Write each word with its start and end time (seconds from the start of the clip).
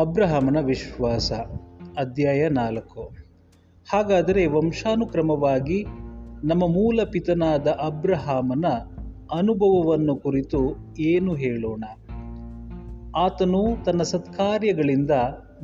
ಅಬ್ರಹಾಮನ 0.00 0.58
ವಿಶ್ವಾಸ. 0.60 1.32
ಅಧ್ಯಾಯ 1.98 2.48
ನಾಲ್ಕು. 2.48 3.10
ಹಾಗಾದರೆ 3.92 4.46
ವಂಶಾನುಕ್ರಮವಾಗಿ 4.46 5.84
ನಮ್ಮ 6.44 6.66
ಮೂಲ 6.66 7.00
ಪಿತನಾದ 7.04 7.68
ಅಬ್ರಹಾಮನ 7.68 8.64
ಅನುಭವವನ್ನು 9.38 10.16
ಕುರಿತು 10.16 10.76
ಏನು 10.98 11.34
ಹೇಳೋಣ? 11.34 11.84
ಆತನು 13.16 13.84
ತನ್ನ 13.84 14.02
ಸತ್ಕಾರ್ಯಗಳಿಂದ 14.02 15.10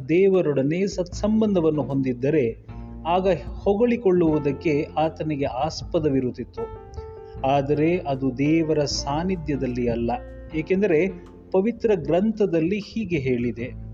ದೇವರೊಡನೆ 0.09 0.87
ಸತ್ಸಂಬಂಧವನ್ನು 0.87 1.83
ಹೊಂದಿದ್ದರೆ 1.83 2.67
ಆಗ 3.07 3.29
ಹೊಗಳಿಕೊಳ್ಳುವುದಕ್ಕೆ 3.46 4.89
ಆತನಿಗೆ 4.99 5.45
ಆಸ್ಪದವಿರುತ್ತಿತ್ತು. 5.45 6.62
ಆದರೆ 7.46 7.99
ಅದು 7.99 8.39
ದೇವರ 8.39 8.85
ಸಾನ್ನಿಧ್ಯದಲ್ಲಿ 8.85 9.91
ಅಲ್ಲ, 9.91 10.11
ಏಕೆಂದರೆ 10.55 11.09
ಪವಿತ್ರ 11.50 11.91
ಗ್ರಂಥದಲ್ಲಿ 11.94 12.79
ಹೀಗೆ 12.79 13.19
ಹೇಳಿದೆ. 13.19 13.92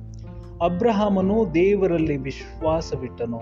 ಅಬ್ರಹಾಮನು 0.62 1.54
ದೇವರಲ್ಲಿ 1.54 2.16
ವಿಶ್ವಾಸವಿಟ್ಟನು. 2.16 3.40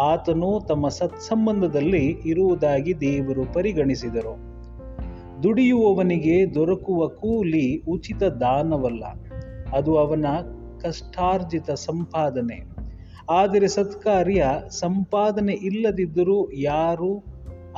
ಆತನು 0.00 0.60
ತಮ್ಮ 0.68 0.88
ಸತ್ಸಂಬಂಧದಲ್ಲಿ 0.88 2.06
ಇರುವುದಾಗಿ 2.24 3.00
ದೇವರು 3.00 3.52
ಪರಿಗಣಿಸಿದರು. 3.52 4.34
ದುಡಿಯುವವನಿಗೆ 5.42 6.54
ದೊರಕುವ 6.54 7.08
ಕೂಲಿ 7.08 7.82
ಉಚಿತ 7.88 8.22
ದಾನವಲ್ಲ, 8.22 9.04
ಅದು 9.72 9.96
ಅವನ 9.96 10.26
ಕಷ್ಟಾರ್ಜಿತ 10.80 11.70
ಸಂಪಾದನೆ. 11.70 12.58
ಆದರೆ 13.30 13.68
ಸತ್ಕಾರ್ಯ 13.68 14.48
ಸಂಪಾದನೆ 14.68 15.52
ಇಲ್ಲದಿದ್ದರೂ 15.52 16.50
ಯಾರು 16.50 17.24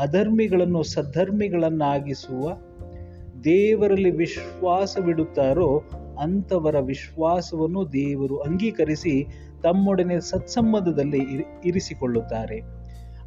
ಅಧರ್ಮಿಗಳನ್ನು 0.01 0.83
ಸದ್ಧರ್ಮಿಗಳನ್ನಾಗಿಸುವ 0.83 2.49
ದೇವರಲ್ಲಿ 3.45 4.11
ವಿಶ್ವಾಸವಿಡುತ್ತಾರೋ 4.11 5.83
ಅಂಥವರ 6.21 6.79
ವಿಶ್ವಾಸವನ್ನು 6.81 7.93
ದೇವರು 7.93 8.39
ಅಂಗೀಕರಿಸಿ 8.39 9.27
ತಮ್ಮೊಡನೆ 9.63 10.21
ಸತ್ಸಂಬಂಧದಲ್ಲಿ 10.21 11.19
ಇರಿ- 11.19 11.69
ಇರಿಸಿಕೊಳ್ಳುತ್ತಾರೆ. 11.69 12.61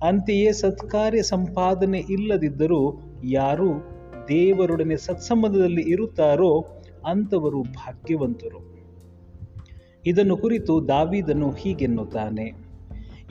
ಅಂತೆಯೇ 0.08 0.52
ಸತ್ಕಾರ್ಯ 0.52 1.24
ಸಂಪಾದನೆ 1.24 2.00
ಇಲ್ಲದಿದ್ದರೂ 2.00 3.00
ಯಾರು 3.24 4.02
ದೇವರೊಡನೆ 4.28 4.98
ಸತ್ಸಂಬಂಧದಲ್ಲಿ 4.98 5.82
ಇರುತ್ತಾರೋ 5.82 6.66
ಅಂಥವರು 7.08 7.62
ಭಾಗ್ಯವಂತರು. 7.62 8.72
ಇದನ್ನು 10.06 10.38
ಕುರಿತು 10.38 10.88
ದಾವಿದನು 10.88 11.52
ಹೀಗೆನ್ನುತ್ತಾನೆ. 11.52 12.54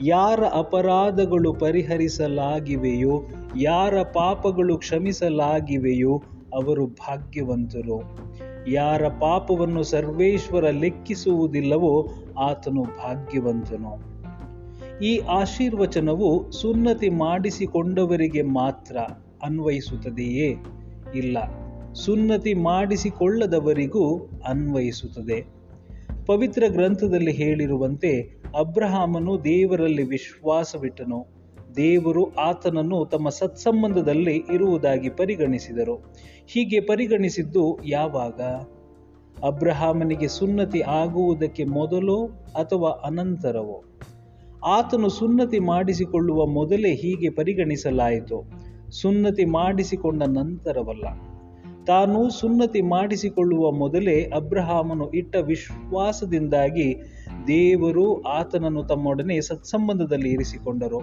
ಯಾರ 0.01 0.39
ಅಪರಾಧಗಳು 0.53 1.53
ಪರಿಹರಿಸಲಾಗಿವೆಯೋ, 1.53 3.23
ಯಾರ 3.57 4.01
ಪಾಪಗಳು 4.01 4.77
ಕ್ಷಮಿಸಲಾಗಿವೆಯೋ 4.77 6.23
ಅವರು 6.53 6.85
ಭಾಗ್ಯವಂತರು. 6.85 8.01
ಯಾರ 8.67 9.07
ಪಾಪವನ್ನು 9.07 9.83
ಸರ್ವೇಶ್ವರ 9.83 10.69
ಲೆಕ್ಕಿಸುವುದಿಲ್ಲವೋ 10.69 12.07
ಆತನು 12.39 12.83
ಭಾಗ್ಯವಂತನು. 12.83 14.11
ಈ 14.99 15.17
ಆಶೀರ್ವಚನವು 15.17 16.51
ಸುನ್ನತಿ 16.51 17.09
ಮಾಡಿಸಿಕೊಂಡವರಿಗೆ 17.09 18.41
ಮಾತ್ರ 18.41 18.97
ಅನ್ವಯಿಸುತ್ತದೆಯೇ? 19.43 20.55
ಇಲ್ಲ. 21.15 21.37
ಸುನ್ನತಿ 21.93 22.53
ಮಾಡಿಸಿಕೊಳ್ಳದವರಿಗೂ 22.53 24.29
ಅನ್ವಯಿಸುತ್ತದೆ. 24.47 25.45
ಪವಿತ್ರ 26.25 26.63
ಗ್ರಂಥದಲ್ಲಿ 26.67 27.31
ಹೇಳಿರುವಂತೆ 27.31 28.43
ಅಬ್ರಹಾಮನು 28.59 29.43
ದೇವರಲ್ಲಿ 29.43 30.03
ವಿಶ್ವಾಸವಿಟ್ಟನು. 30.03 31.40
ದೇವರು 31.75 32.35
ಆತನನ್ನು 32.35 33.05
ತಮ್ಮ 33.05 33.29
ಸತ್ಸಂಬಂಧದಲ್ಲಿ 33.29 34.43
ಇರುವುದಾಗಿ 34.53 35.09
ಪರಿಗಣಿಸಿದರು. 35.09 35.95
ಹೀಗೆ 36.47 36.79
ಪರಿಗಣಿಸಿದ್ದು 36.79 37.79
ಯಾವಾಗ? 37.85 38.41
ಅಬ್ರಹಾಮನಿಗೆ 39.45 40.27
ಸುನ್ನತಿ 40.27 40.81
ಆಗುವುದಕ್ಕೆ 40.81 41.63
ಮೊದಲೋ 41.63 42.25
ಅಥವಾ 42.55 42.89
ಅನಂತರವೋ? 42.89 43.83
ಆತನು 44.65 45.09
ಸುನ್ನತಿ 45.09 45.59
ಮಾಡಿಸಿಕೊಳ್ಳುವ 45.59 46.45
ಮೊದಲೇ 46.45 46.95
ಹೀಗೆ 46.95 47.29
ಪರಿಗಣಿಸಲಾಯಿತು. 47.29 48.43
ಸುನ್ನತಿ 48.91 49.45
ಮಾಡಿಸಿಕೊಂಡ 49.45 50.23
ನಂತರವಲ್ಲ. 50.23 51.03
ತಾನು 51.85 52.29
ಸುನ್ನತಿ 52.29 52.81
ಮಾಡಿಸಿಕೊಳ್ಳುವ 52.81 53.71
ಮೊದಲೇ 53.71 54.23
ಅಬ್ರಹಾಮನು 54.23 55.09
ಇಟ್ಟ 55.09 55.35
ವಿಶ್ವಾಸದಿಂದಾಗಿ 55.35 56.95
ದೇವರು 57.47 58.21
ಆತನನ್ನು 58.21 58.83
ತಮ್ಮೊಡನೆ 58.83 59.41
ಸತ್ಸಂಬಂಧದಲ್ಲಿ 59.41 60.29
ಇರಿಸಿಕೊಂಡರು. 60.29 60.99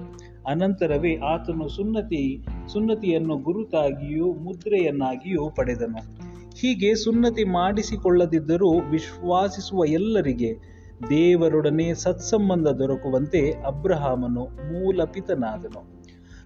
ಅನಂತರವೇ 0.49 1.17
ಆತನು 1.17 1.69
ಸುನ್ನತಿ, 1.69 2.47
ಸುನ್ನತಿಯನ್ನು 2.73 3.37
ಗುರುತಾಗಿಯೂ 3.37 4.33
ಮುದ್ರೆಯನ್ನಾಗಿಯೂ 4.33 5.51
ಪಡೆದನು. 5.51 6.29
ಹೀಗೆ 6.61 6.95
ಸುನ್ನತಿ 6.95 7.45
ಮಾಡಿಸಿಕೊಳ್ಳದಿದ್ದರೂ 7.45 8.81
ವಿಶ್ವಾಸಿಸುವ 8.81 9.85
ಎಲ್ಲರಿಗೆ 9.85 10.79
ದೇವರೊಡನೆ 11.11 11.95
ಸತ್ಸಂಬಂಧ 11.95 12.69
ದೊರಕುವಂತೆ 12.69 13.51
ಅಬ್ರಹಾಮನು 13.51 14.45
ಮೂಲಪಿತನಾದನು. 14.45 15.99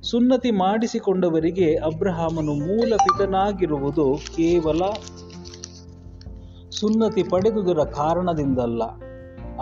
ಸುನ್ನತಿ 0.02 0.50
ಮಾಡಿಸಿಕೊಂಡವರಿಗೆ 0.50 1.74
ಅಬ್ರಹಾಮನು 1.74 2.52
ಮೂಲಪಿತನಾಗಿರುವುದು 2.54 4.14
ಕೇವಲ 4.36 4.82
ಸುನ್ನತಿ 6.70 7.22
ಪಡೆದುದರ 7.22 7.78
ಕಾರಣದಿಂದಲ್ಲ. 7.78 8.82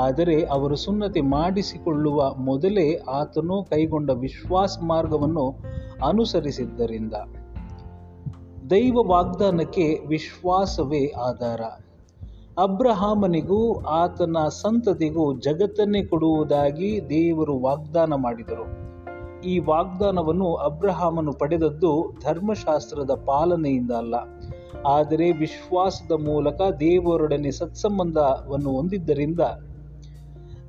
ಆದರೆ 0.00 0.42
ಅವರು 0.42 0.76
ಸುನ್ನತಿ 0.76 1.20
ಮಾಡಿಸಿಕೊಳ್ಳುವ 1.20 2.34
ಮೊದಲೇ 2.34 2.94
ಆತನು 2.96 3.62
ಕೈಗೊಂಡ 3.62 4.10
ವಿಶ್ವಾಸ 4.10 4.78
ಮಾರ್ಗವನ್ನು 4.82 5.58
ಅನುಸರಿಸಿದ್ದರಿಂದ. 6.06 7.12
ದೈವ 8.70 8.98
ವಾಗ್ದಾನಕ್ಕೆ 9.06 9.98
ವಿಶ್ವಾಸವೇ 10.08 11.06
ಆಧಾರ. 11.06 11.60
ಅಬ್ರಹಾಮನಿಗೂ 12.58 13.80
ಆತನ 13.80 14.36
ಸಂತತಿಗೂ 14.48 15.38
ಜಗತ್ತನ್ನೇ 15.40 16.02
ಕೊಡುವುದಾಗಿ 16.02 17.00
ದೇವರು 17.08 17.58
ವಾಗ್ದಾನ 17.58 18.14
ಮಾಡಿದರು. 18.14 18.90
ಈ 19.40 19.58
ವಾಗ್ದಾನವನ್ನು 19.58 20.54
ಅಬ್ರಹಾಮನು 20.54 21.32
ಪಡೆದದ್ದು 21.32 22.12
ಧರ್ಮಶಾಸ್ತ್ರದ 22.22 23.10
ಪಾಲನೆಯಿಂದ 23.26 23.90
ಅಲ್ಲ. 23.90 24.14
ಆದರೆ 24.86 25.32
ವಿಶ್ವಾಸದ 25.32 26.12
ಮೂಲಕ 26.12 26.60
ದೇವರೊಡನೆ 26.80 27.50
ಸತ್ಸಂಬಂಧವನ್ನು 27.50 28.70
ಹೊಂದಿದ್ದರಿಂದ 28.70 29.40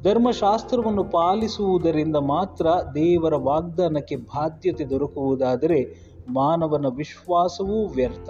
ಧರ್ಮಶಾಸ್ತ್ರವನ್ನು 0.03 1.03
ಪಾಲಿಸುವುದರಿಂದ 1.03 2.15
ಮಾತ್ರ 2.15 2.65
ದೇವರ 2.95 3.35
ವಾಗ್ದಾನಕ್ಕೆ 3.35 4.15
ಬಾಧ್ಯತೆ 4.15 4.85
ದೊರಕುವುದಾದರೆ 4.85 6.11
ಮಾನವನ 6.29 6.85
ವಿಶ್ವಾಸವೂ 6.85 7.87
ವ್ಯರ್ಥ, 7.87 8.29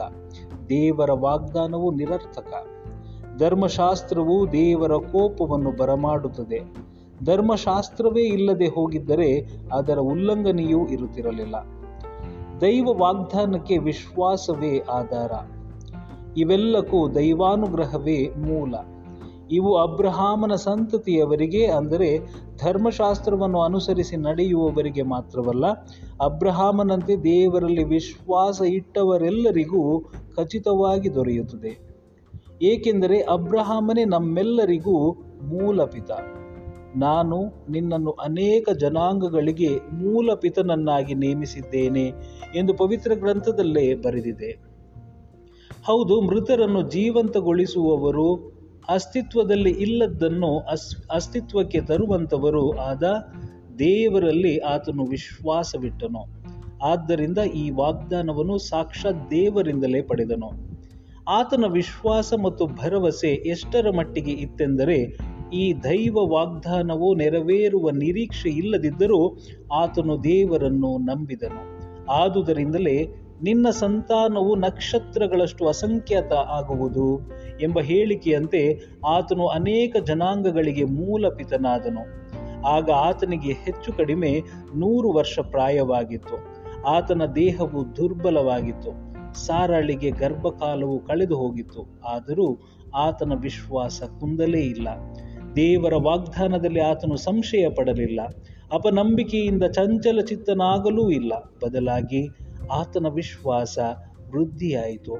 ದೇವರ 0.69 1.11
ವಾಗ್ದಾನವು 1.11 1.91
ನಿರರ್ಥಕ. 1.91 2.53
ಧರ್ಮಶಾಸ್ತ್ರವು 3.37 4.51
ದೇವರ 4.51 4.91
ಕೋಪವನ್ನು 4.91 5.71
ಬರಮಾಡುತ್ತದೆ. 5.71 6.61
ಧರ್ಮಶಾಸ್ತ್ರವೇ 7.23 8.21
ಇಲ್ಲದೆ 8.21 8.67
ಹೋಗಿದ್ದರೆ 8.67 9.49
ಅದರ 9.73 9.97
ಉಲ್ಲಂಘನೆಯೂ 9.99 10.87
ಇರುತ್ತಿರಲಿಲ್ಲ. 10.87 11.55
ದೈವ 12.61 12.85
ವಾಗ್ದಾನಕ್ಕೆ 12.85 13.77
ವಿಶ್ವಾಸವೇ 13.77 14.79
ಆಧಾರ. 14.79 15.31
ಇವೆಲ್ಲಕ್ಕೂ 16.37 17.09
ದೈವಾನುಗ್ರಹವೇ 17.09 18.29
ಮೂಲ. 18.29 18.75
ಇವು 19.51 19.77
ಅಬ್ರಹಾಮನ 19.77 20.55
ಸಂತತಿಯವರಿಗೆ 20.55 21.65
ಅಂದರೆ 21.65 22.09
ಧರ್ಮಶಾಸ್ತ್ರವನ್ನು 22.57 23.61
ಅನುಸರಿಸಿ 23.61 24.17
ನಡೆಯುವವರಿಗೆ 24.17 25.01
ಮಾತ್ರವಲ್ಲ, 25.01 25.65
ಅಬ್ರಹಾಮನಂತೆ 26.21 27.15
ದೇವರಲ್ಲಿ 27.15 27.83
ವಿಶ್ವಾಸ 27.83 28.61
ಇಟ್ಟವರೆಲ್ಲರಿಗೂ 28.61 29.99
ಖಚಿತವಾಗಿ 30.37 31.15
ದೊರೆಯುತ್ತದೆ. 31.15 31.71
ಏಕೆಂದರೆ 32.61 33.21
ಅಬ್ರಹಾಮನೇ 33.21 34.05
ನಮ್ಮೆಲ್ಲರಿಗೂ 34.05 35.11
ಮೂಲ 35.43 35.85
ಪಿತ 35.85 36.11
ನಾನು 36.95 37.37
ನಿನ್ನನ್ನು 37.69 38.11
ಅನೇಕ 38.11 38.69
ಜನಾಂಗಗಳಿಗೆ 38.69 39.69
ಮೂಲ 39.93 40.33
ಪಿತನನ್ನಾಗಿ 40.33 41.13
ನೇಮಿಸಿದ್ದೇನೆ 41.13 42.05
ಎಂದು 42.55 42.73
ಪವಿತ್ರ 42.73 43.11
ಗ್ರಂಥದಲ್ಲೇ 43.13 43.93
ಬರೆದಿದೆ. 43.93 44.51
ಹೌದು, 45.87 46.21
ಮೃತರನ್ನು 46.21 46.81
ಜೀವಂತಗೊಳಿಸುವವರು 46.89 48.50
ಅಸ್ತಿತ್ವದಲ್ಲಿ 48.93 49.69
ಇಲ್ಲದ್ದನ್ನು 49.69 50.59
ಅಸ್, 50.59 50.95
ಅಸ್ತಿತ್ವಕ್ಕೆ 51.11 51.81
ತರುವಂತವರು 51.81 52.77
ಆದ 52.77 53.03
ದೇವರಲ್ಲಿ 53.79 54.57
ಆತನು 54.57 55.05
ವಿಶ್ವಾಸವಿಟ್ಟನು. 55.05 56.41
ಆದ್ದರಿಂದ 56.83 57.37
ಈ 57.37 57.69
ವಾಗ್ದಾನವನ್ನು 57.69 58.57
ಸಾಕ್ಷಾತ್ 58.57 59.31
ದೇವರಿಂದಲೇ 59.31 60.01
ಪಡೆದನು. 60.01 60.51
ಆತನ 61.29 61.65
ವಿಶ್ವಾಸ 61.67 62.33
ಮತ್ತು 62.43 62.65
ಭರವಸೆ 62.65 63.29
ಎಷ್ಟರ 63.29 63.89
ಮಟ್ಟಿಗೆ 63.97 64.31
ಇತ್ತೆಂದರೆ, 64.31 65.17
ಈ 65.53 65.73
ದೈವ 65.73 66.15
ವಾಗ್ದಾನವು 66.15 67.15
ನೆರವೇರುವ 67.15 67.89
ನಿರೀಕ್ಷೆ 67.89 68.49
ಇಲ್ಲದಿದ್ದರೂ 68.49 69.37
ಆತನು 69.73 70.23
ದೇವರನ್ನು 70.23 70.97
ನಂಬಿದನು. 70.97 71.81
ಆದುದರಿಂದಲೇ 72.11 73.07
ನಿನ್ನ 73.43 73.69
ಸಂತಾನವು 73.69 74.55
ನಕ್ಷತ್ರಗಳಷ್ಟು 74.55 75.67
ಅಸಂಖ್ಯಾತ 75.67 76.33
ಆಗುವುದು. 76.33 77.31
ಎಂಬ 77.61 77.79
ಹೇಳಿಕೆಯಂತೆ 77.79 78.79
ಆತನು 79.07 79.47
ಅನೇಕ 79.47 79.95
ಜನಾಂಗಗಳಿಗೆ 79.97 80.83
ಮೂಲ 80.83 81.29
ಪಿತನಾದನು 81.29 82.21
ಆಗ 82.67 82.89
ಆತನಿಗೆ 82.91 83.53
ಹೆಚ್ಚು 83.53 83.93
ಕಡಿಮೆ 83.93 84.43
ನೂರು 84.75 85.09
ವರ್ಷ 85.09 85.39
ಪ್ರಾಯವಾಗಿತ್ತು. 85.39 86.35
ಆತನ 86.87 87.21
ದೇಹವು 87.35 87.95
ದುರ್ಬಲವಾಗಿತ್ತು. 87.95 89.11
ಸಾರಾಳಿಗೆ 89.33 90.11
ಗರ್ಭಕಾಲವು 90.11 90.99
ಕಳೆದು 90.99 91.37
ಹೋಗಿತ್ತು. 91.37 92.01
ಆದರೂ 92.05 92.57
ಆತನ 92.95 93.33
ವಿಶ್ವಾಸ 93.41 94.03
ಕುಂದಲೇ 94.19 94.59
ಇಲ್ಲ. 94.59 94.87
ದೇವರ 95.55 95.93
ವಾಗ್ದಾನದಲ್ಲಿ 95.95 96.79
ಆತನು 96.79 97.15
ಸಂಶಯ 97.15 97.69
ಪಡಲಿಲ್ಲ 97.69 98.21
ಅಪನಂಬಿಕೆಯಿಂದ 98.73 99.63
ಚಂಚಲ 99.63 100.19
ಚಿತ್ತನಾಗಲೂ 100.19 101.09
ಇಲ್ಲ. 101.09 101.33
ಬದಲಾಗಿ 101.63 102.29
ಆತನ 102.71 103.07
ವಿಶ್ವಾಸ 103.07 103.79
ವೃದ್ಧಿಯಾಯಿತು. 104.31 105.15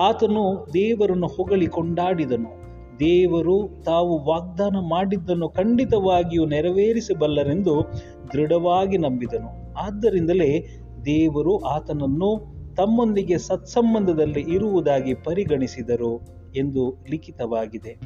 ಆತನು 0.00 0.66
ದೇವರನ್ನು 0.72 1.26
ಹೊಗಳಿ 1.26 1.66
ಕೊಂಡಾಡಿದನು. 1.66 2.60
ದೇವರು 2.98 3.82
ತಾವು 3.84 4.24
ವಾಗ್ದಾನ 4.24 4.76
ಮಾಡಿದ್ದನ್ನು 4.88 5.48
ಖಂಡಿತವಾಗಿಯೂ 5.48 6.46
ನೆರವೇರಿಸಬಲ್ಲರೆಂದು 6.46 7.92
ದೃಢವಾಗಿ 8.32 8.98
ನಂಬಿದನು. 8.98 9.74
ಆದ್ದರಿಂದಲೇ 9.74 10.66
ದೇವರು 11.04 11.58
ಆತನನ್ನು 11.58 12.60
ತಮ್ಮೊಂದಿಗೆ 12.74 13.38
ಸತ್ಸಂಬಂಧದಲ್ಲಿ 13.38 14.40
ಇರುವುದಾಗಿ 14.40 15.14
ಪರಿಗಣಿಸಿದರು 15.14 16.20
ಎಂದು 16.56 17.04
ಲಿಖಿತವಾಗಿದೆ. 17.10 18.00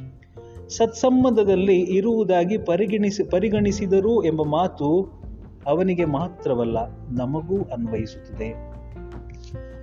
ಸತ್ಸಂಬಂಧದಲ್ಲಿ 0.69 1.75
ಇರುವುದಾಗಿ 1.75 2.57
ಪರಿಗಣಿಸಿ, 2.57 3.23
ಪರಿಗಣಿಸಿದರು 3.23 4.23
ಎಂಬ 4.23 4.41
ಮಾತು 4.41 5.21
ಅವನಿಗೆ 5.67 6.05
ಮಾತ್ರವಲ್ಲ, 6.05 6.77
ನಮಗೂ 7.11 7.57
ಅನ್ವಯಿಸುತ್ತದೆ. 7.57 8.74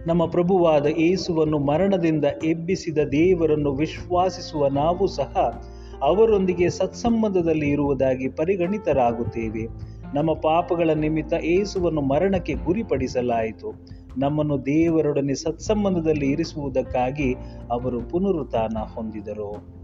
ನಮ್ಮ 0.07 0.27
ಪ್ರಭುವಾದ 0.27 0.87
ಏಸುವನ್ನು 0.87 1.59
ಮರಣದಿಂದ 1.59 2.25
ಎಬ್ಬಿಸಿದ 2.45 2.99
ದೇವರನ್ನು 2.99 3.73
ವಿಶ್ವಾಸಿಸುವ 3.75 4.67
ನಾವು 4.67 5.07
ಸಹ 5.07 5.35
ಅವರೊಂದಿಗೆ 6.03 6.69
ಸತ್ಸಂಬಂಧದಲ್ಲಿ 6.69 7.69
ಇರುವುದಾಗಿ 7.69 8.29
ಪರಿಗಣಿತರಾಗುತ್ತೇವೆ. 8.29 9.65
ನಮ್ಮ 10.15 10.33
ಪಾಪಗಳ 10.33 10.91
ನಿಮಿತ್ತ 10.91 11.35
ಏಸುವನ್ನು 11.35 12.01
ಮರಣಕ್ಕೆ 12.01 12.55
ಗುರಿಪಡಿಸಲಾಯಿತು. 12.55 13.71
ನಮ್ಮನ್ನು 14.19 14.67
ದೇವರೊಡನೆ 14.67 15.35
ಸತ್ಸಂಬಂಧದಲ್ಲಿ 15.35 16.27
ಇರಿಸುವುದಕ್ಕಾಗಿ 16.31 17.35
ಅವರು 17.71 18.01
ಪುನರುತ್ಥಾನ 18.01 18.79
ಹೊಂದಿದರು. 18.95 19.82